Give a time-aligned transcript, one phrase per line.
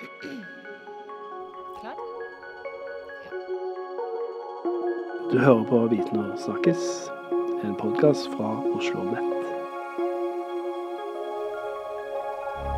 [0.00, 1.96] Klar?
[5.32, 6.86] Du hører på Viten og snakkes,
[7.64, 9.44] en podkast fra Oslo Nett.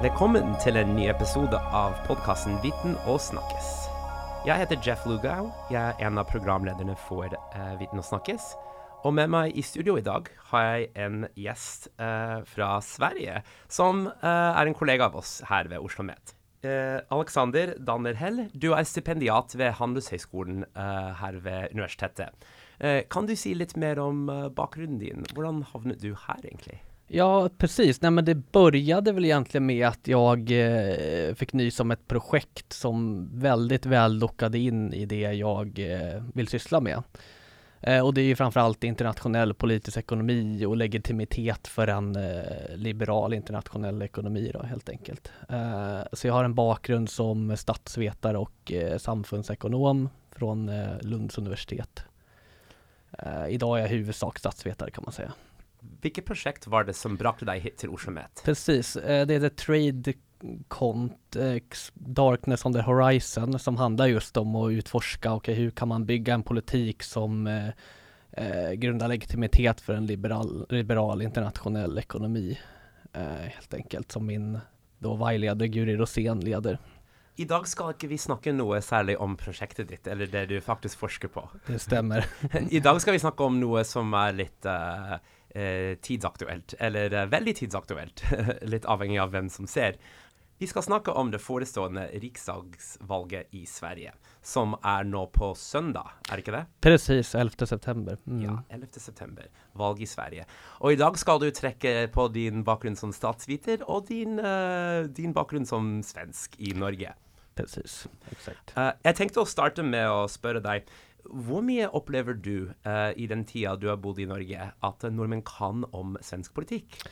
[0.03, 3.71] Velkommen til en ny episode av podkasten Viten og snakkes.
[4.49, 5.53] Jeg heter Jeff Lugau.
[5.71, 8.51] Jeg er en av programlederne for eh, Viten og snakkes.
[9.07, 14.09] Og med meg i studio i dag har jeg en gjest eh, fra Sverige, som
[14.11, 16.42] eh, er en kollega av oss her ved Oslo Met.
[16.63, 22.47] Eh, Alexander Dannerhell, du er stipendiat ved Handelshøyskolen eh, her ved universitetet.
[22.79, 25.27] Eh, kan du si litt mer om eh, bakgrunnen din?
[25.35, 26.79] Hvordan havnet du her, egentlig?
[27.13, 28.01] Ja, precis.
[28.01, 32.73] Nej, men det började väl egentligen med att jag eh, fick nys om ett projekt
[32.73, 37.03] som väldigt väl lockade in i det jag eh, vill syssla med.
[37.83, 43.35] Eh, och det är ju framförallt internationell politisk ekonomi och legitimitet för en eh, liberal
[43.35, 45.33] internationell ekonomi då, helt enkelt.
[45.49, 52.05] Eh, så jag har en bakgrund som statsvetare och samfundsekonom från Lunds universitet.
[53.49, 55.33] Idag är jag huvudsak statsvetare kan man säga.
[56.01, 58.43] Vilket projekt var det som brakte dig hit till Met?
[58.45, 60.13] Precis, det är The Trade
[60.69, 61.63] Cont eh,
[61.95, 66.35] Darkness on the Horizon som handlar just om att utforska, okej hur kan man bygga
[66.35, 67.69] en politik som eh,
[68.33, 72.59] eh, grundar legitimitet för en liberal, liberal internationell ekonomi
[73.13, 74.59] eh, helt enkelt som min
[74.99, 76.79] då veiledare Guri Rosén leder.
[77.37, 81.01] I dag skal ikke vi snakke noe særlig om prosjektet ditt, eller det du faktisk
[81.01, 81.47] forsker på.
[81.67, 82.27] Det stämmer.
[82.71, 85.15] I dag skal vi snakke om noe som litt eh,
[85.57, 88.25] eh, tidsaktuelt, eller eh, veldig tidsaktuelt,
[88.75, 89.97] litt avhengig av hvem som ser.
[90.63, 94.13] Vi skal snakke om det forestående riksdagsvalget i Sverige,
[94.47, 96.61] som er nå på søndag, er det ikke det?
[96.87, 98.21] Precis, 11 september.
[98.31, 98.45] Mm.
[98.45, 99.01] Ja, 11.
[99.03, 99.49] september.
[99.75, 100.45] Valg i Sverige.
[100.79, 105.35] Og i dag skal du trekke på din bakgrunn som statsviter og din, eh, din
[105.35, 107.11] bakgrunn som svensk i Norge.
[107.59, 108.77] Precis, exakt.
[108.77, 110.87] Eh, jeg tenkte å starte med å spørre deg
[111.27, 115.43] hvor mye opplever du eh, i den tida du har bodd i Norge, at nordmenn
[115.43, 117.03] kan om svensk politikk?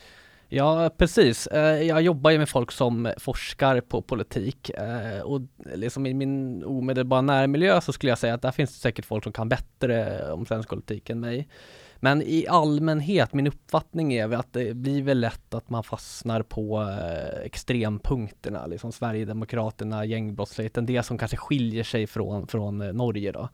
[0.53, 1.47] Ja, precis.
[1.47, 5.41] Eh, jag jobbar ju med folk som forskar på politik eh, och
[5.75, 9.25] liksom i min omedelbara närmiljö så skulle jag säga att där finns det säkert folk
[9.25, 11.49] som kan bättre om svensk politik än mig.
[11.97, 16.43] Men i allmänhet, min uppfattning är väl att det blir väl lätt att man fastnar
[16.43, 23.49] på eh, extrempunkterna, liksom Sverigedemokraterna, gängbrottsligheten, det som kanske skiljer sig från, från Norge då.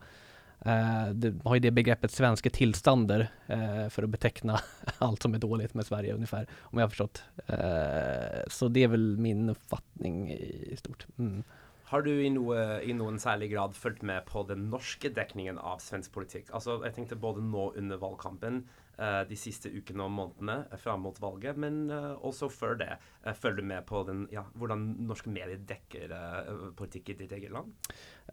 [0.67, 4.59] Eh, det har ju det begreppet svenska tillstander, eh, för att beteckna
[4.97, 7.23] allt som är dåligt med Sverige ungefär, om jag har förstått.
[7.45, 11.07] Eh, så det är väl min uppfattning i stort.
[11.17, 11.43] Mm.
[11.87, 15.79] Har du i, noe, i noen særlig grad fulgt med på den norske dekningen av
[15.79, 16.49] svensk politikk?
[16.51, 18.57] Altså, jeg tenkte både nå under valgkampen,
[18.97, 22.89] eh, de siste ukene og månedene eh, fram mot valget, men eh, også før det.
[23.39, 26.11] Følger du med på den, ja, hvordan norske medier dekker
[26.75, 27.71] politikk i ditt eget land?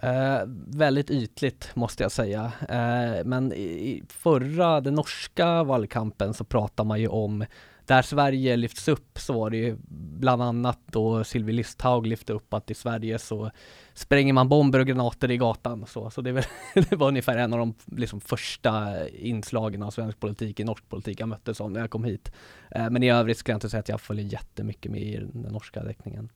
[0.02, 0.42] Eh,
[0.74, 2.52] väldigt ytligt måste jag säga.
[2.68, 7.44] Eh, men i, i förra, den norska valkampen så pratar man ju om
[7.86, 12.54] där Sverige lyfts upp så var det ju bland annat då Sylvie Listhaug lyfte upp
[12.54, 13.50] att i Sverige så
[13.94, 17.52] spränger man bomber och granater i gatan så, så det, väl, det var ungefär en
[17.52, 21.80] av de liksom första inslagen av svensk politik i norsk politik jag möttes av när
[21.80, 22.32] jag kom hit.
[22.70, 25.52] Eh, men i övrigt skulle jag inte säga att jag följer jättemycket med i den
[25.52, 26.28] norska dekningen.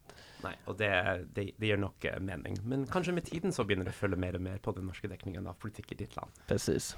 [0.42, 0.90] Nei, og det,
[1.34, 2.58] det, det gir nok eh, mening.
[2.62, 5.46] Men kanskje med tiden så begynner du følge mer og mer på den norske dekningen
[5.50, 6.30] av politikk i ditt land.
[6.46, 6.92] Precis.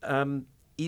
[0.00, 0.44] Um,
[0.78, 0.86] i,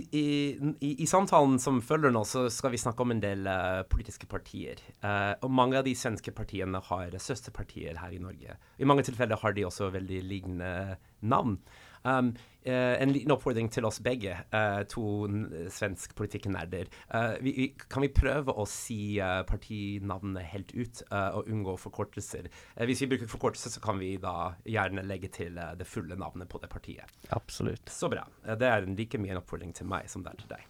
[0.80, 3.86] i, i, samtalen som følger nå, så skal vi snakke om en del eh, uh,
[3.90, 4.78] politiske partier.
[5.00, 8.54] Eh, uh, og mange av de svenske partiene har søsterpartier her i Norge.
[8.78, 11.58] I mange tilfeller har de også veldig lignende navn.
[12.02, 12.30] Um,
[12.62, 15.28] eh, en liten oppfordring til oss begge, eh, to
[15.68, 16.88] svensk politikknerder.
[17.12, 22.48] Eh, vi, vi, kan vi prøve å si partinavnene helt ut, og unngå forkortelser?
[22.76, 26.16] Eh, hvis vi bruker forkortelser, så kan vi da gjerne legge til eh, det fulle
[26.16, 27.20] navnet på det partiet.
[27.36, 27.88] Absolut.
[27.92, 28.26] Så bra.
[28.46, 30.66] Eh, Det er en like mye en oppfordring til meg som det er til deg.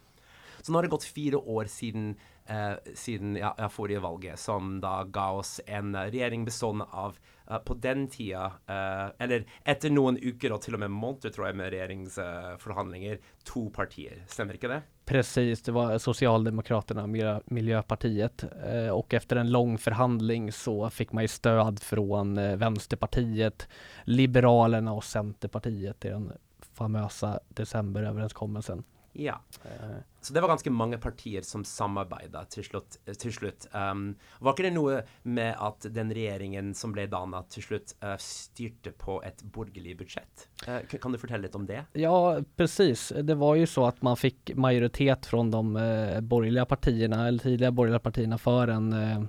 [0.61, 2.11] Så nå har det gått fire år siden,
[2.45, 7.17] eh, siden ja, forrige valget, som da ga oss en regjering bestående av
[7.51, 11.47] Eh, på den tida, eh, eller etter noen uker och till och med månader tror
[11.47, 14.23] jag, med regjeringsforhandlinger, två partier.
[14.27, 14.81] Stämmer inte det?
[15.05, 17.07] Precis, det var Socialdemokraterna,
[17.45, 23.67] Miljöpartiet eh, och efter en lång förhandling så fick man ju stöd från Vänsterpartiet,
[24.03, 26.31] Liberalerna och Centerpartiet i den
[26.73, 28.83] famösa decemberöverenskommelsen.
[29.13, 29.41] Ja.
[29.65, 32.97] Eh, Så det var ganske mange partier som samarbeida til slutt.
[33.17, 33.65] Til slutt.
[33.73, 38.15] Um, var ikke det noe med at den regjeringen som ble danna til slutt, eh,
[38.21, 40.47] styrte på et borgerlig budsjett?
[40.67, 41.85] Eh, kan- du fortelle litt om det?
[41.93, 43.11] Ja, precis.
[43.23, 47.71] Det var ju så att man fick majoritet från de eh, borgerliga partierna, eller tidigare
[47.71, 49.21] borgerliga partierna för en, eh,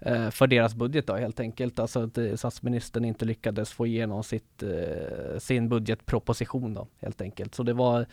[0.00, 1.78] eh, för deras budget då helt enkelt.
[1.78, 7.54] Alltså att eh, statsministern inte lyckades få igenom sitt, eh, sin budgetproposition då helt enkelt.
[7.54, 8.06] Så det var eh,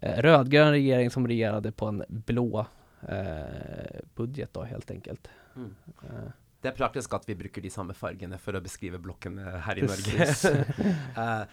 [0.00, 2.66] rödgrön regering som regerade på en blå
[3.08, 5.28] eh, budget då helt enkelt.
[5.56, 5.74] Mm.
[6.02, 6.30] Eh,
[6.62, 9.86] Det er praktisk at vi bruker de samme fargene for å beskrive blokkene her i
[9.86, 10.44] Precis.
[10.44, 10.64] Norge.
[11.22, 11.44] Eh,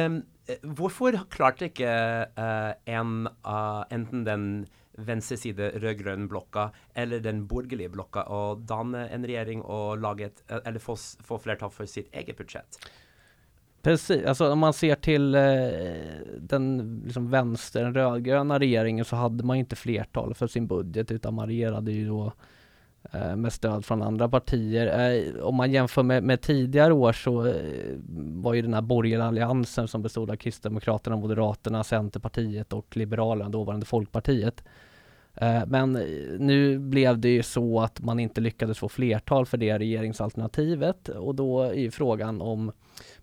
[0.00, 1.90] em, eh, hvorfor klarte ikke
[2.26, 4.46] eh, en av enten den
[4.96, 10.42] venstre side rød-grønn blokka eller den borgerlige blokka å danne en regjering og lage et,
[10.48, 12.80] eh, eller få, få flertall for sitt eget budsjett?
[13.86, 15.42] Precis, alltså om man ser till eh,
[16.38, 21.34] den liksom vänster, den rödgröna regeringen så hade man inte flertal för sin budget utan
[21.34, 22.32] man regerade ju då
[23.12, 25.10] eh, med stöd från andra partier.
[25.10, 27.54] Eh, om man jämför med, med tidigare år så eh,
[28.16, 33.86] var ju den här borgerliga alliansen som bestod av Kristdemokraterna, Moderaterna, Centerpartiet och Liberalerna, dåvarande
[33.86, 34.64] Folkpartiet.
[35.34, 35.92] Eh, Men
[36.38, 41.34] nu blev det ju så att man inte lyckades få flertal för det regeringsalternativet och
[41.34, 42.72] då är ju frågan om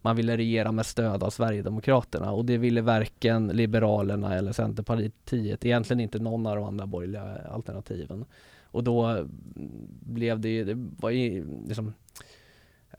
[0.01, 5.99] man ville regera med stöd av Sverigedemokraterna och det ville varken Liberalerna eller Centerpartiet, egentligen
[5.99, 8.25] inte någon av de andra borgerliga alternativen.
[8.73, 9.27] Och då
[10.01, 11.93] blev det ju, det var ju liksom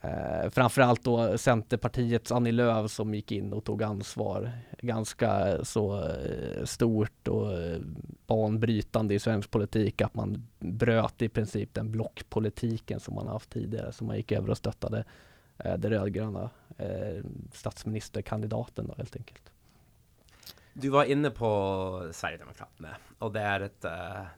[0.01, 4.51] eh, framförallt då Centerpartiets Annie Lööf som gick in och tog ansvar
[4.81, 7.79] ganska så eh, stort och eh,
[8.27, 13.91] banbrytande i svensk politik att man bröt i princip den blockpolitiken som man haft tidigare,
[13.91, 15.05] som man gick över och stöttade
[15.57, 17.23] Eh, det rödgröna eh,
[17.53, 19.51] statsministerkandidaten då helt enkelt.
[20.73, 23.91] Du var inne på Sverigedemokraterna, och det är ett eh,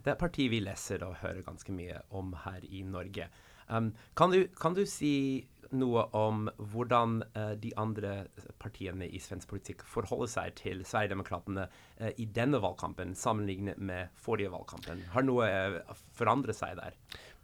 [0.04, 3.30] det är ett parti vi läser och hör ganska mycket om här i Norge.
[3.68, 8.24] Um, kan, du, kan du si något om hur eh, de andra
[8.58, 11.68] partierna i svensk politik förhåller sig till Sverigedemokraterna
[12.16, 15.02] i denna valkampen sammenlignet med förra valkampen?
[15.12, 16.80] Har något eh, forandret seg?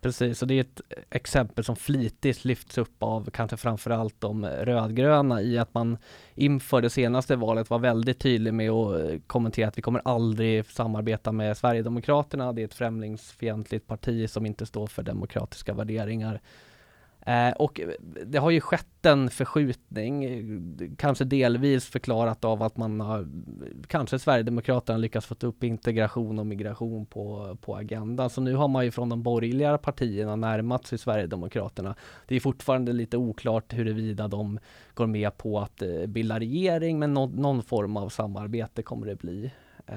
[0.04, 5.42] Precis, och det är ett exempel som flitigt lyfts upp av kanske framförallt de rödgröna
[5.42, 5.98] i att man
[6.36, 10.66] inför det senaste valet var väldigt tydlig med att eh, kommentera att vi kommer aldrig
[10.66, 12.54] samarbeta med Sverigedemokraterna.
[12.54, 16.42] Det är ett främlingsfientligt parti som inte står för demokratiska värderingar.
[17.26, 17.82] Eh, och
[18.26, 20.28] det har ju skett en förskjutning,
[20.98, 23.28] kanske delvis förklarat av att man har,
[23.88, 28.30] kanske Sverigedemokraterna lyckats få upp integration och migration på, på agendan.
[28.30, 31.96] Så nu har man ju från de borgerliga partierna närmat sig Sverigedemokraterna.
[32.28, 34.60] Det är fortfarande lite oklart huruvida de
[34.94, 39.16] går med på att eh, bilda regering, men no någon form av samarbete kommer det
[39.16, 39.52] bli.
[39.86, 39.96] Eh,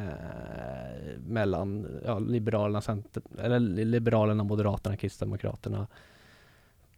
[1.26, 5.86] mellan ja, Liberalerna, Center, eller Liberalerna, Moderaterna, Kristdemokraterna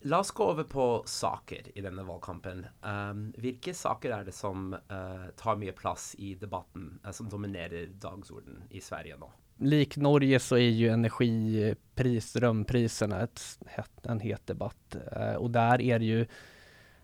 [0.06, 2.58] La oss gå over på saker i denne valgkampen.
[2.58, 7.26] Um, ehm, hvilke saker er det som uh, tar mye plass i debatten, uh, som
[7.28, 9.32] dominerer dagsorden i Sverige nå?
[9.58, 13.58] lik Norge så är ju energipris, strömpriserna ett,
[14.02, 14.96] en het debatt.
[15.16, 16.26] Uh, och där är det ju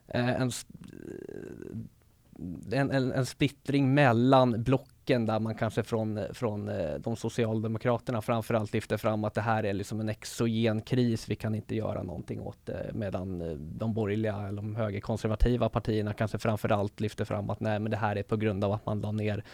[0.07, 0.51] en, en,
[2.91, 4.63] en, en splittring mellan
[5.05, 9.65] blocken där man kanske från, från eh, de socialdemokraterna framförallt lyfter fram att det här
[9.65, 12.91] är liksom en exogen kris, vi kan inte göra någonting åt det.
[12.95, 17.91] Medan eh, de borgerliga eller de högerkonservativa partierna kanske framförallt lyfter fram att nej men
[17.91, 19.45] det här är på grund av att man la ner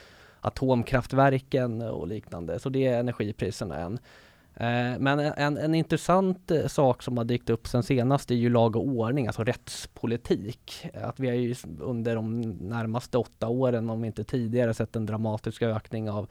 [0.42, 2.58] atomkraftverken och liknande.
[2.58, 3.98] Så det är energipriserna än.
[4.60, 8.50] Eh, men en, en intressant eh, sak som har dykt upp sen senast är ju
[8.50, 10.86] lag och ordning, alltså rättspolitik.
[10.94, 15.62] Att vi har ju under de närmaste åtta åren, om inte tidigare, sett en dramatisk
[15.62, 16.30] ökning av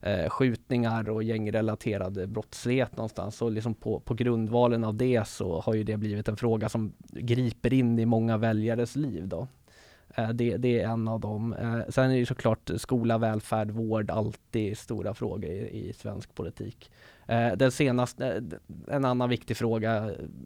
[0.00, 3.42] eh, skjutningar och gängrelaterad brottslighet någonstans.
[3.42, 6.92] Och liksom på, på grundvalen av det så har ju det blivit en fråga som
[7.10, 9.48] griper in i många väljares liv då.
[10.14, 11.52] Eh, det, det är en av dem.
[11.52, 16.90] Eh, sen är det såklart skola, välfärd, vård alltid stora frågor i, i svensk politik.
[17.26, 18.42] Eh, den senaste,
[18.88, 19.92] en annan viktig fråga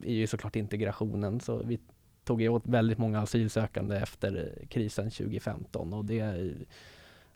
[0.05, 1.41] är ju såklart integrationen.
[1.41, 1.79] Så vi
[2.25, 6.55] tog ju åt väldigt många asylsökande efter krisen 2015 och det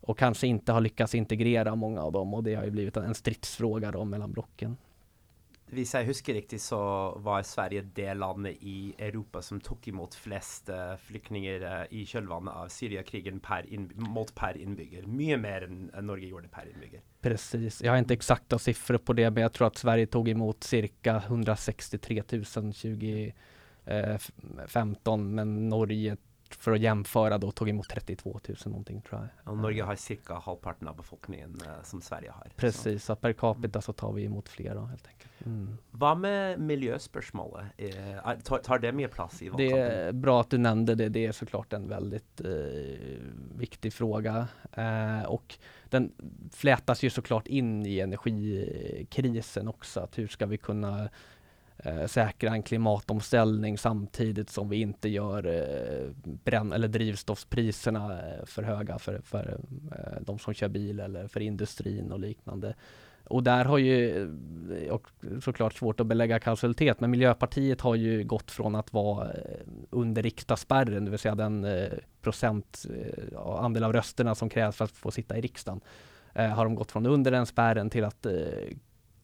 [0.01, 3.05] och kanske inte har lyckats integrera många av dem och det har ju blivit en
[3.05, 4.77] en stridsfråga då mellan blocken.
[5.73, 6.79] Om jag husker riktigt så
[7.19, 12.55] var Sverige det landet i Europa som tog emot flest eh, flyktingar eh, i kjølvannet
[12.55, 15.03] av Syriakrigen per mot per innbygger.
[15.03, 17.01] Mycket mer än Norge gjorde per Inbygger.
[17.21, 20.65] Precis, jag har inte exakta siffror på det men jag tror att Sverige tog emot
[20.65, 26.17] cirka 163 000 2015 men Norge
[26.55, 29.53] för att jämföra då tog emot 32 000 någonting tror jag.
[29.53, 30.35] Og Norge har ca.
[30.35, 32.49] halvparten av befolkningen eh, som Sverige har.
[32.57, 35.31] Precis, så per capita så tar vi emot fler då helt enkelt.
[35.47, 35.79] Mm.
[35.91, 37.73] Hva med miljøspørsmålet?
[37.79, 41.09] Eh, tar, tar det mye plass i Det är bra att du nämnde det.
[41.09, 42.51] Det är såklart en väldigt eh,
[43.57, 44.49] viktig fråga.
[44.73, 46.13] Eh, och den
[46.53, 50.01] flätas ju såklart in i energikrisen också.
[50.01, 51.09] Att hur ska vi kunna
[51.85, 58.63] eh, säkra en klimatomställning samtidigt som vi inte gör eh, bränn eller drivstoffspriserna eh, för
[58.63, 59.61] höga för, för
[59.93, 62.75] eh, de som kör bil eller för industrin och liknande.
[63.25, 64.23] Och där har ju,
[64.73, 65.07] eh, och
[65.43, 69.39] såklart svårt att belägga kausalitet, men Miljöpartiet har ju gått från att vara eh,
[69.91, 71.67] under riksdagsspärren, det vill säga den
[72.23, 72.87] procent
[73.59, 75.81] andel av rösterna som krävs för att få sitta i riksdagen,
[76.35, 78.27] har de gått från under den spärren till att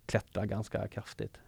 [0.07, 1.39] klättra ganska kraftigt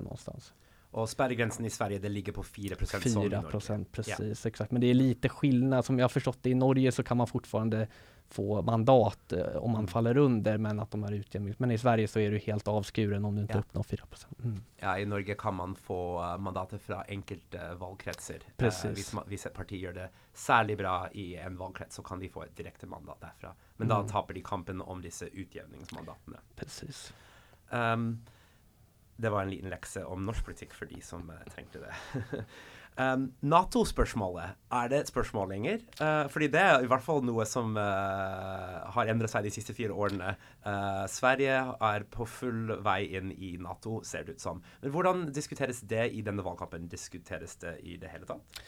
[0.00, 0.52] någonstans.
[0.90, 3.04] Och spärrgränsen i Sverige det ligger på 4 procent.
[3.04, 4.48] 4 procent, precis, ja.
[4.48, 4.70] exakt.
[4.70, 5.84] Men det är lite skillnad.
[5.84, 7.88] Som jag har förstått det i Norge så kan man fortfarande
[8.28, 9.88] få mandat eh, om man mm.
[9.88, 11.58] faller under men att de har utjämnings...
[11.58, 13.60] Men i Sverige så är du helt avskuren om du inte ja.
[13.60, 14.04] uppnår 4
[14.44, 14.62] mm.
[14.76, 18.34] Ja, i Norge kan man få uh, mandater från valkretsar.
[18.34, 19.14] Eh, Precis.
[19.14, 22.42] Uh, hvis, ett parti gör det särskilt bra i en valkrets så kan de få
[22.42, 23.54] ett direkt mandat därifrån.
[23.76, 24.02] Men mm.
[24.02, 26.38] då tappar de kampen om dessa utjämningsmandaterna.
[26.56, 27.12] Precis.
[27.70, 28.24] Um,
[29.20, 32.44] det var en liten läxa om norsk politik för de som eh, uh, tänkte det.
[32.98, 35.78] Um, Nato-spørsmålet, er det et spørsmål lenger?
[36.00, 39.72] Uh, fordi det er i hvert fall noe som uh, har endret seg de siste
[39.76, 40.34] fire årene.
[40.66, 41.54] Uh, Sverige
[41.86, 44.60] er på full vei inn i Nato, ser det ut som.
[44.82, 46.90] Men hvordan diskuteres det i denne valgkampen?
[46.92, 48.62] Diskuteres det i det hele tatt?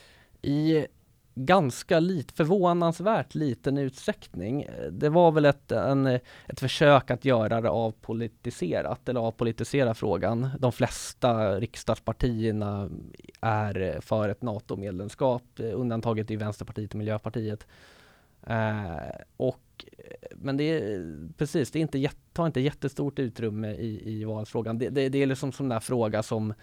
[0.48, 0.86] I
[1.34, 4.66] ganska lit, förvånansvärt liten utsträckning.
[4.90, 10.50] Det var väl ett, en, ett försök att göra det avpolitiserat eller avpolitisera frågan.
[10.58, 12.90] De flesta riksdagspartierna
[13.40, 17.66] är för ett NATO-medlemskap, undantaget i Vänsterpartiet och Miljöpartiet.
[18.46, 19.84] Eh, och,
[20.34, 24.78] men det är precis, det är inte, tar inte jättestort utrymme i, i valfrågan.
[24.78, 26.56] Det, det, det är liksom sån där fråga som Eh,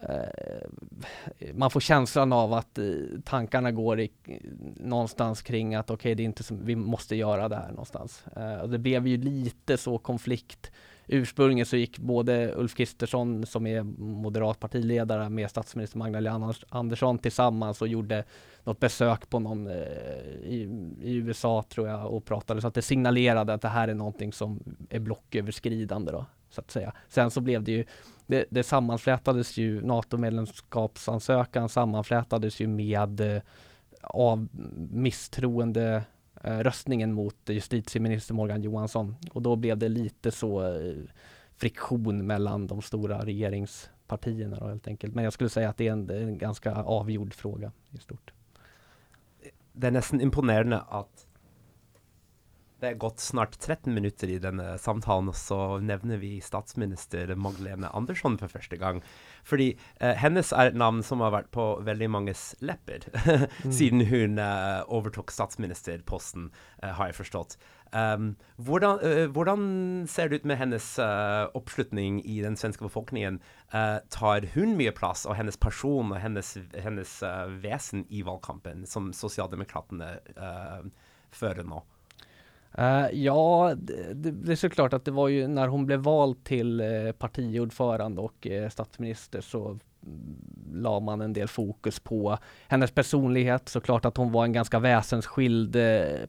[0.00, 2.84] Eh, man får känslan av att eh,
[3.24, 4.10] tankarna går i,
[4.76, 8.24] någonstans kring att okej, okay, det är inte som, vi måste göra det här någonstans.
[8.36, 10.72] Eh, och det blev ju lite så konflikt.
[11.06, 17.82] Ursprungligen så gick både Ulf Kristersson som är moderat partiledare med statsminister Magdalena Andersson tillsammans
[17.82, 18.24] och gjorde
[18.64, 20.68] något besök på någon i,
[21.02, 24.32] i, USA tror jag och pratade så att det signalerade att det här är någonting
[24.32, 26.92] som är blocköverskridande då så att säga.
[27.08, 27.84] Sen så blev det ju
[28.32, 33.42] det, det sammanflätades ju, NATO-medlemskapsansökan sammanflätades ju med eh,
[34.02, 34.48] av
[34.90, 36.02] misstroende
[36.42, 40.94] eh, röstningen mot justitieminister Morgan Johansson och då blev det lite så eh,
[41.56, 45.14] friktion mellan de stora regeringspartierna då, helt enkelt.
[45.14, 48.32] Men jag skulle säga att det är en, en ganska avgjord fråga i stort.
[49.72, 51.26] Det är nästan imponerande att
[52.82, 57.92] det er gått snart 13 minutter i denne samtalen, og så nevner vi statsminister Magdalene
[57.94, 58.98] Andersson for første gang.
[59.46, 59.68] Fordi
[60.00, 63.06] eh, hennes er et navn som har vært på veldig manges lepper
[63.62, 63.70] mm.
[63.70, 66.50] siden hun eh, overtok statsministerposten,
[66.82, 67.56] eh, har jeg forstått.
[67.92, 69.64] Um, hvordan, uh, hvordan,
[70.08, 73.36] ser det ut med hennes uh, oppslutning i den svenske befolkningen?
[73.68, 77.14] Uh, tar hun mye plass, og hennes person og hennes, hennes
[77.60, 80.14] vesen i valgkampen, som sosialdemokratene
[81.36, 81.84] fører nå?
[82.78, 86.80] Uh, ja, det, det, är såklart att det var ju när hon blev vald till
[86.80, 89.80] uh, partiordförande och uh, statsminister så mm,
[90.72, 92.38] la man en del fokus på
[92.68, 93.68] hennes personlighet.
[93.68, 95.76] Såklart att hon var en ganska väsensskild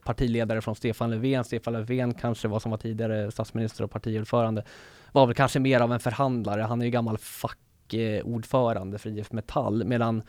[0.04, 1.44] partiledare från Stefan Löfven.
[1.44, 4.64] Stefan Löfven kanske var som var tidigare statsminister och partiordförande
[5.12, 6.62] var väl kanske mer av en förhandlare.
[6.62, 10.22] Han är ju gammal fackordförande för IF Metall medan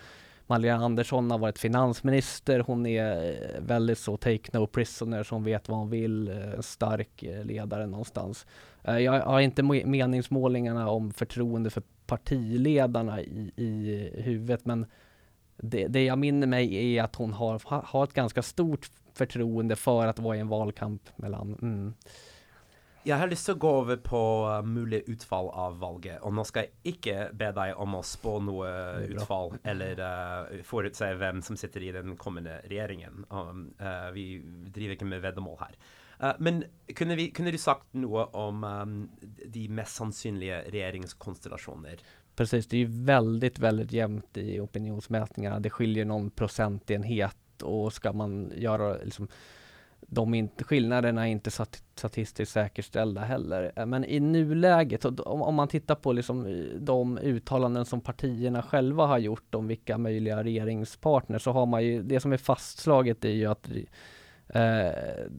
[0.48, 5.70] Magdalena Andersson har varit finansminister, hon är eh, väldigt så take no prisoner, som vet
[5.70, 8.46] vad hon vill, eh, stark eh, ledare någonstans.
[8.84, 14.86] Jag har inte meningsmålingarna om förtroende för partiledarna i, i huvudet, men
[15.58, 20.08] det, det jag minner mig är att hon har, har ett ganska stort förtroende för
[20.08, 21.94] att vara i en valkamp mellan mm,
[23.06, 24.20] Jeg har lyst til å gå over på
[24.50, 26.18] uh, mulig utfall av valget.
[26.26, 28.72] Og nå skal jeg ikke be deg om å spå noe
[29.14, 33.28] utfall eller uh, forutse hvem som sitter i den kommende regjeringen.
[33.30, 34.40] Um, uh, vi
[34.74, 35.78] driver ikke med veddemål her.
[36.18, 36.64] Uh, men
[36.98, 42.02] kunne, vi, kunne, du sagt noe om um, de mest sannsynlige regjeringskonstellasjoner?
[42.36, 45.60] Precis, det är ju väldigt, väldigt jämnt i opinionsmätningarna.
[45.60, 49.28] Det skiljer någon procentenhet och ska man göra liksom
[50.08, 53.72] de inte, skillnaderna är inte statistiskt säkerställda heller.
[53.76, 58.62] Eh, men i nuläget, om, om man tittar på liksom eh, de uttalanden som partierna
[58.62, 63.26] själva har gjort om vilka möjliga regeringspartners så har man ju, det som är fastslaget
[63.26, 63.70] är ju att
[64.48, 65.30] eh,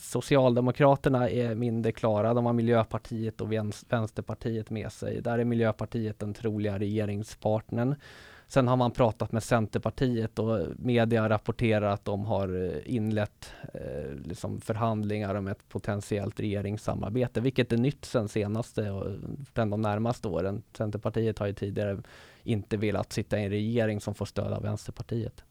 [0.00, 3.52] Socialdemokraterna är mindre klara, de har Miljöpartiet och
[3.88, 5.20] Vänsterpartiet med sig.
[5.22, 7.94] Där är Miljöpartiet den troliga regeringspartnern.
[8.48, 14.14] Sen har man pratat med Centerpartiet och media rapporterar att de har eh, inlett eh,
[14.24, 19.06] liksom förhandlingar om ett potentiellt regeringssamarbete, vilket är nytt sen senaste och
[19.54, 20.62] eh, de närmaste åren.
[20.76, 21.98] Centerpartiet har ju tidigare
[22.42, 25.44] inte velat sitta i en regering som får stöd av Vänsterpartiet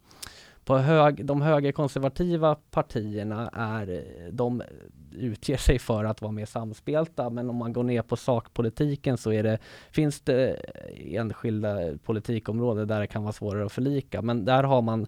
[0.65, 4.63] på hög, de högerkonservativa partierna är, de
[5.11, 9.31] utger sig för att vara mer samspelta, men om man går ner på sakpolitiken så
[9.31, 9.59] är det,
[9.91, 10.53] finns det
[10.95, 15.07] enskilda politikområden där det kan vara svårare att förlika, men där har man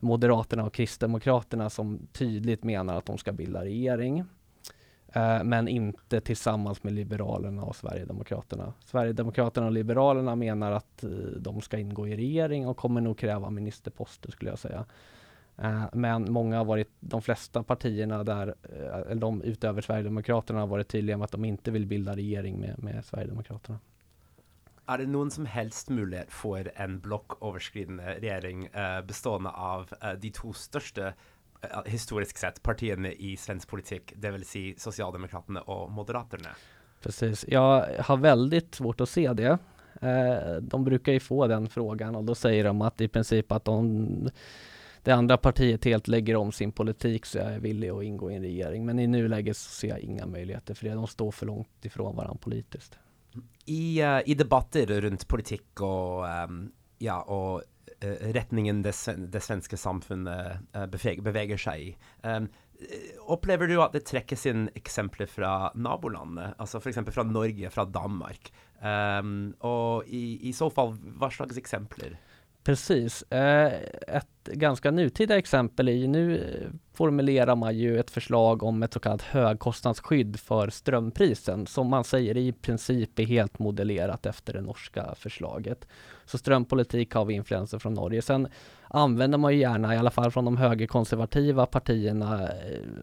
[0.00, 4.24] Moderaterna och Kristdemokraterna som tydligt menar att de ska bilda regering.
[5.18, 8.72] Eh, men inte tillsammans med Liberalerna och Sverigedemokraterna.
[8.84, 11.10] Sverigedemokraterna och Liberalerna menar att eh,
[11.40, 14.84] de ska ingå i regering och kommer nog kräva ministerposter skulle jag säga.
[15.56, 18.54] Eh, men många har varit, de flesta partierna där,
[19.06, 22.82] eller de utöver Sverigedemokraterna har varit tydliga med att de inte vill bilda regering med,
[22.82, 23.78] med Sverigedemokraterna.
[24.86, 28.68] Är det någon som helst möjlighet för en blocköverskridande regering
[29.06, 31.12] bestående av de två största
[31.86, 36.48] historiskt sett partierna i svensk politik, det vill säga Socialdemokraterna och Moderaterna.
[37.02, 39.58] Precis, jag har väldigt svårt att se det.
[40.00, 43.64] Eh, de brukar ju få den frågan och då säger de att i princip att
[43.64, 44.30] de
[45.02, 48.34] det andra partiet helt lägger om sin politik så jag är villig att ingå i
[48.34, 48.86] en regering.
[48.86, 50.94] Men i nuläget så ser jag inga möjligheter för det.
[50.94, 52.98] De står för långt ifrån varandra politiskt.
[53.64, 57.62] I, uh, i debatter runt politik och, um, ja, och
[58.04, 58.32] uh,
[58.82, 58.94] det,
[59.32, 60.86] det svenska samfundet uh,
[61.56, 61.96] sig i.
[62.22, 62.48] Um,
[63.66, 66.98] du att det trekkes inn eksempler fra nabolandet, altså f.eks.
[67.10, 68.52] fra Norge, från Danmark?
[68.82, 72.14] Um, och i, i så fall, hva slags exempel?
[72.68, 73.22] Precis.
[73.22, 73.72] Eh,
[74.08, 76.44] ett ganska nutida exempel är ju nu
[76.98, 82.36] formulerar man ju ett förslag om ett så kallat högkostnadsskydd för strömprisen som man säger
[82.36, 85.88] i princip är helt modellerat efter det norska förslaget.
[86.24, 88.22] Så strömpolitik har vi influenser från Norge.
[88.22, 88.48] Sen
[88.90, 92.50] använder man ju gärna, i alla fall från de högerkonservativa partierna, eh,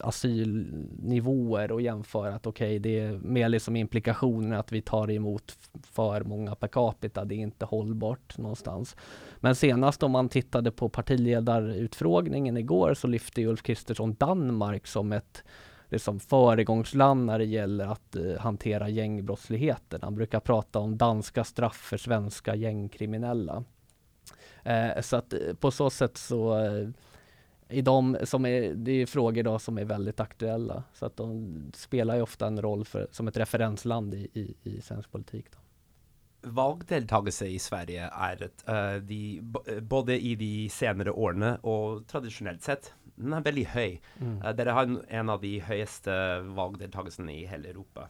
[0.02, 5.58] asylnivåer och jämför att okej, okay, det är mer liksom implikationer att vi tar emot
[5.84, 7.26] för många per capita.
[7.26, 8.96] Det är inte hållbart någonstans.
[9.40, 15.44] Men senast om man tittade på partiledarutfrågningen igår så lyfte Ulf Kristersson Danmark som ett
[15.90, 20.00] liksom föregångsland när det gäller att uh, hantera gängbrottsligheten.
[20.04, 23.64] Han brukar prata om danska straff för svenska gängkriminella.
[24.68, 26.58] Uh, så att uh, på så sätt så
[27.70, 30.84] i de som är, det är frågor då som är väldigt aktuella.
[30.94, 34.82] Så att de spelar ju ofta en roll för, som ett referensland i, i, i
[34.82, 35.46] svensk politik.
[35.52, 35.58] Då.
[36.50, 38.66] Valgdeltakelse i Sverige är ett,
[39.08, 39.42] de,
[39.82, 43.98] både i de senare åren och traditionellt sett den er veldig høy.
[44.20, 44.38] Mm.
[44.42, 46.16] Uh, dere har en av de høyeste
[46.56, 48.10] valgdeltakelsene i hele Europa.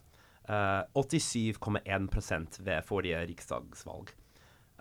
[0.49, 4.13] Uh, 87,1 ved forrige riksdagsvalg.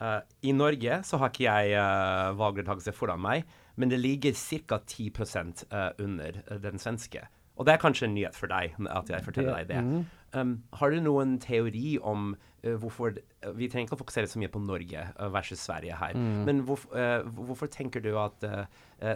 [0.03, 3.45] Uh, I Norge så har ikke jeg uh, valgdeltakelse foran meg,
[3.79, 4.81] men det ligger ca.
[4.87, 5.13] 10
[5.71, 7.23] uh, under den svenske.
[7.55, 10.05] Og det er kanskje en nyhet for deg at jeg forteller deg det.
[10.35, 13.15] Um, har du noen teori om uh, hvorfor
[13.55, 16.17] Vi trenger ikke å fokusere så mye på Norge versus Sverige her.
[16.19, 16.43] Mm.
[16.49, 16.89] Men hvorf,
[17.37, 18.43] hvorfor tenker du at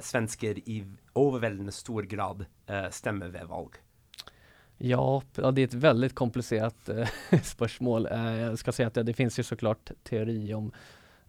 [0.05, 0.83] svensker i
[1.17, 2.45] overveldende stor grad
[2.93, 3.81] stemmer ved valg?
[4.79, 7.09] Ja, ja, det är ett väldigt komplicerat eh,
[7.43, 8.07] spörsmål.
[8.07, 10.73] Eh, jag ska säga att ja, det finns ju såklart teori om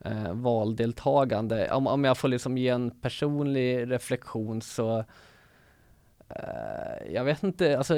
[0.05, 1.71] eh, valdeltagande.
[1.71, 4.99] Om, om jag får liksom ge en personlig reflektion så
[6.29, 7.95] eh, jag vet inte, alltså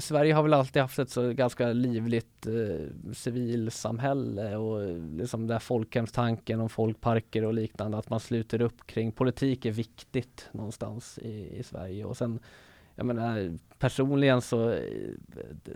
[0.00, 6.60] Sverige har väl alltid haft ett så ganska livligt eh, civilsamhälle och liksom där folkhemstanken
[6.60, 11.62] om folkparker och liknande, att man sluter upp kring politik är viktigt någonstans i, i
[11.62, 12.40] Sverige och sen
[12.94, 14.80] jag menar personligen så eh,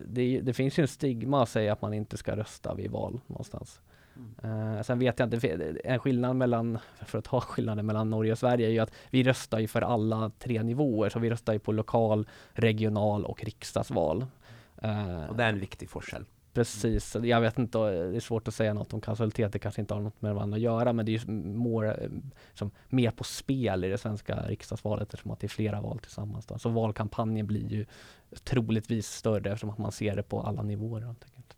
[0.07, 3.21] det, det finns ju en stigma att säga att man inte ska rösta vid val
[3.27, 3.81] någonstans.
[4.45, 8.39] Uh, sen vet jag inte, en skillnad mellan, för att ta skillnaden mellan Norge och
[8.39, 11.59] Sverige är ju att vi röstar ju för alla tre nivåer, så vi röstar ju
[11.59, 14.27] på lokal, regional och riksdagsval.
[14.85, 16.25] Uh, och det är en viktig forskel.
[16.57, 19.95] Precis, jag vet inte, det är svårt att säga något om kausalitet, det kanske inte
[19.95, 22.11] har något med varandra att göra, men det är ju more,
[22.55, 26.47] som, mer på spel i det svenska riksdagsvalet eftersom att det är flera val tillsammans.
[26.47, 26.59] Då.
[26.59, 27.87] Så valkampanjen blir ju
[28.45, 31.01] troligtvis större eftersom att man ser det på alla nivåer.
[31.01, 31.57] Helt enkelt.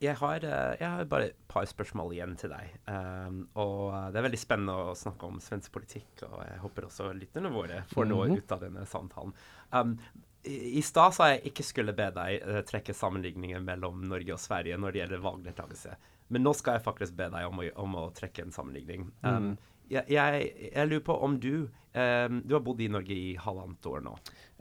[0.00, 2.78] Jeg har, eh, jeg har, bare et par spørsmål igjen til deg.
[2.88, 7.12] Um, og det er veldig spennende å snakke om svensk politikk, og jeg håper også
[7.12, 9.36] lytterne våre får noe mm ut av denne samtalen.
[9.72, 9.98] Um,
[10.48, 14.78] I, stad sa jeg ikke skulle be deg uh, trekke sammenligninger mellom Norge og Sverige
[14.80, 15.96] når det gjelder valgdeltakelse,
[16.32, 19.10] men nå skal jeg faktisk be deg om å, om å trekke en sammenligning.
[19.20, 19.50] Um, mm.
[19.90, 21.52] jeg, jeg, jeg, lurer på om du
[21.90, 24.12] Du har bodd i Norge i halvannet år nå.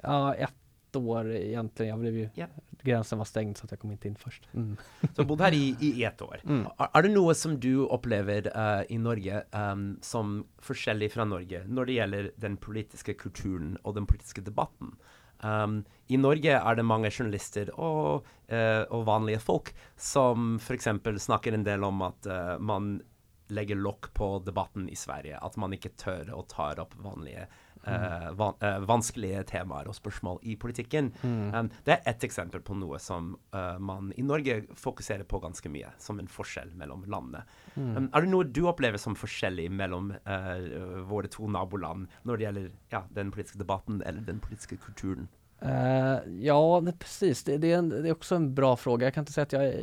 [0.01, 1.89] Ja, ett år egentligen.
[1.89, 2.47] Jag blev ju, Ja.
[2.81, 4.49] gränsen var stängd så att jag kom inte in först.
[4.53, 4.77] Mm.
[5.01, 6.41] Du har bodd her i, i ett år.
[6.45, 6.67] Mm.
[6.93, 11.85] Er det noe som du opplever eh, i Norge em, som forskjellig fra Norge når
[11.85, 14.95] det gjelder den politiske kulturen og den politiske debatten?
[15.43, 20.73] Um, I Norge är det många journalister och, uh, eh, och vanliga folk som för
[20.73, 23.01] exempel snackar en del om att uh, eh, man
[23.47, 25.37] lägger lock på debatten i Sverige.
[25.37, 27.47] att man inte tör att ta upp vanliga
[27.85, 31.11] eh, van, eh, vanskelige temaer og spørsmål i politikken.
[31.23, 35.71] Um, det er ett eksempel på noe som eh, man i Norge fokuserer på ganske
[35.71, 37.43] mye, som en forskjell mellom landene.
[37.75, 42.47] Um, er det noe du opplever som forskjellig mellom eh, våre to naboland når det
[42.47, 45.29] gjelder ja, den politiske debatten eller den politiske kulturen?
[45.61, 47.43] Eh, ja, det, precis.
[47.43, 49.05] Det, det, är en, det är också en bra fråga.
[49.05, 49.73] Jag kan inte säga att jag har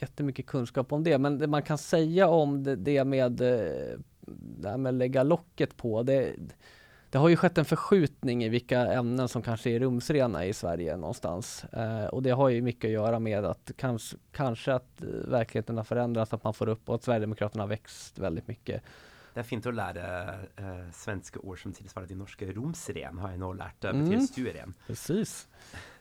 [0.00, 3.32] jättemycket kunskap om det, men det man kan säga om det, med
[4.30, 6.34] det här med att lägga locket på, det,
[7.10, 10.96] det har ju skett en förskjutning i vilka ämnen som kanske är rumsrena i Sverige
[10.96, 11.64] någonstans.
[11.64, 15.76] Eh, och det har ju mycket att göra med att kanske, kanske att eh, verkligheten
[15.76, 18.82] har förändrats, att man får upp och att Sverigedemokraterna har växt väldigt mycket.
[19.34, 20.04] Det er fint å lære
[20.58, 22.48] eh, svenske ord som tilsvarer de norske.
[22.56, 24.08] Romsren har jeg nå lært uh, Mm.
[24.08, 24.74] betyr stueren.
[24.86, 25.46] Precis.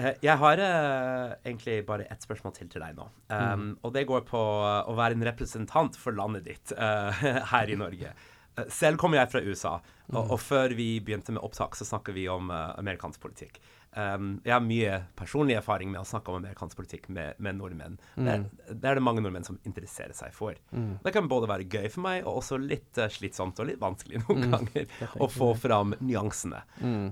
[0.00, 3.04] Eh, jeg har eh, egentlig bare ett spørsmål til til deg nå.
[3.28, 7.10] Um, Og det går på eh, å være en representant for landet ditt eh,
[7.52, 8.14] her i Norge.
[8.60, 9.74] Eh, selv kommer jeg fra USA,
[10.12, 13.60] og, og før vi begynte med opptak, så snakker vi om eh, amerikansk politikk.
[13.90, 17.96] Um, jeg har mye personlig erfaring med å snakke om amerikansk politikk med, med nordmenn.
[18.14, 18.36] Det,
[18.70, 20.54] det er det mange nordmenn som interesserer seg for.
[21.02, 24.22] Det kan både være gøy for meg, og også litt eh, slitsomt og litt vanskelig
[24.28, 26.62] noen ganger å få fram nyansene.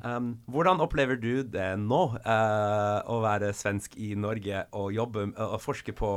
[0.06, 5.58] Um, hvordan opplever du det nå, eh, å være svensk i Norge og jobbe og
[5.62, 6.12] forske på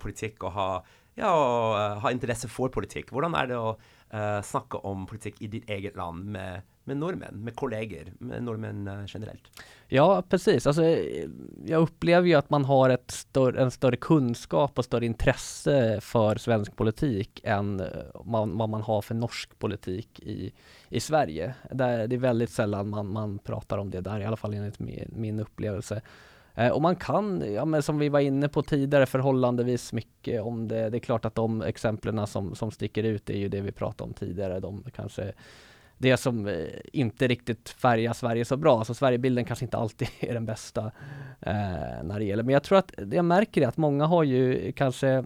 [0.00, 0.66] politikk og ha,
[1.16, 3.12] ja, og, ha interesse for politikk?
[3.12, 3.74] Hvordan er det å
[4.10, 8.88] eh, snakke om politik i ditt eget land med, med norrmän, med kollegor, med norrmän
[8.88, 9.62] eh, generellt?
[9.88, 10.66] Ja, precis.
[10.66, 10.82] Alltså,
[11.64, 16.36] jag upplever ju att man har ett större, en större kunskap och större intresse för
[16.36, 17.86] svensk politik än eh,
[18.24, 20.52] man, vad man har för norsk politik i,
[20.88, 21.54] i Sverige.
[21.70, 24.78] Där, det är väldigt sällan man, man pratar om det där, i alla fall enligt
[24.78, 26.02] min, min upplevelse.
[26.60, 30.68] Eh, och man kan, ja, men som vi var inne på tidigare, förhållandevis mycket om
[30.68, 30.90] det.
[30.90, 34.08] Det är klart att de exemplen som, som sticker ut är ju det vi pratade
[34.08, 34.60] om tidigare.
[34.60, 35.32] De kanske
[35.98, 38.78] det som eh, inte riktigt färgar Sverige så bra.
[38.78, 40.84] Alltså Sverigebilden kanske inte alltid är den bästa
[41.40, 42.42] eh, när det gäller.
[42.42, 45.24] Men jag tror att jag märker det att många har ju kanske, eh,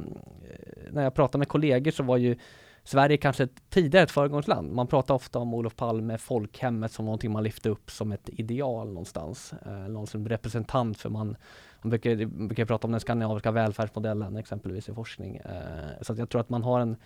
[0.90, 2.36] när jag pratar med kollegor så var ju
[2.84, 4.72] Sverige kanske ett- tidigare ett föregångsland.
[4.72, 8.88] Man pratar ofta om Olof Palme, folkhemmet som någonting man lyfte upp som ett ideal
[8.88, 9.54] någonstans.
[9.66, 11.36] Eh, någon som representant för man,
[11.82, 15.36] man brukar, brukar prata om den skandinaviska välfärdsmodellen exempelvis i forskning.
[15.36, 16.96] Eh, så att jag tror att man har en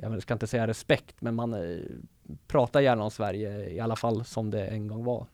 [0.00, 1.80] jag ska inte säga respekt, men man eh,
[2.46, 5.26] pratar gärna om Sverige, i alla fall som det en gång var.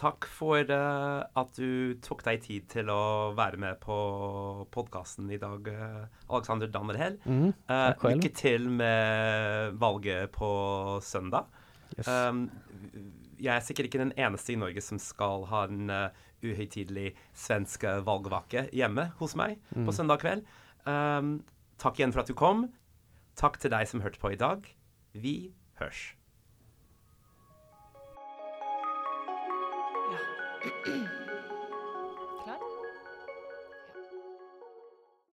[0.00, 3.96] Takk for eh, at du tok deg tid til å være med på
[4.72, 7.18] podkasten i dag, eh, Alexander Dammerhell.
[7.26, 8.06] Mm, Eh, selv.
[8.08, 10.48] lykke til med valget på
[11.04, 11.50] søndag.
[11.98, 12.08] Yes.
[12.08, 12.46] Um,
[13.40, 16.08] jeg er sikkert ikke den eneste i Norge som skal ha en uh,
[16.44, 20.46] uhøytidelig svensk eh, valgvake hjemme hos meg på søndag kveld.
[20.86, 21.42] Um,
[21.80, 22.68] takk igjen for at du kom.
[23.36, 24.64] Takk til deg som hørte på i dag.
[25.12, 26.14] Vi hørs.
[30.62, 31.19] Thank you.